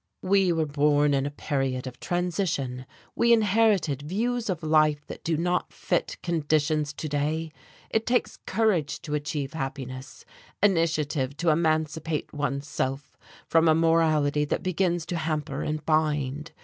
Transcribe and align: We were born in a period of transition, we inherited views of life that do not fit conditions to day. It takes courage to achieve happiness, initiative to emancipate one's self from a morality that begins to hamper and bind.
We 0.23 0.51
were 0.51 0.65
born 0.65 1.13
in 1.13 1.27
a 1.27 1.29
period 1.29 1.85
of 1.85 1.99
transition, 1.99 2.87
we 3.15 3.31
inherited 3.31 4.01
views 4.01 4.49
of 4.49 4.63
life 4.63 5.05
that 5.05 5.23
do 5.23 5.37
not 5.37 5.71
fit 5.71 6.17
conditions 6.23 6.91
to 6.93 7.07
day. 7.07 7.51
It 7.91 8.07
takes 8.07 8.37
courage 8.47 9.03
to 9.03 9.13
achieve 9.13 9.53
happiness, 9.53 10.25
initiative 10.63 11.37
to 11.37 11.51
emancipate 11.51 12.33
one's 12.33 12.67
self 12.67 13.15
from 13.47 13.67
a 13.67 13.75
morality 13.75 14.43
that 14.43 14.63
begins 14.63 15.05
to 15.05 15.17
hamper 15.17 15.61
and 15.61 15.85
bind. 15.85 16.51